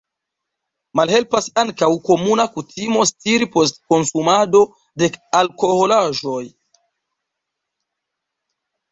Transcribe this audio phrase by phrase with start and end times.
[0.99, 4.61] Malhelpas ankaŭ komuna kutimo stiri post konsumado
[5.03, 5.09] de
[5.41, 6.41] alkoholaĵoj.